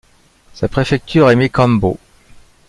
[0.55, 1.99] Sa préfecture est Mékambo.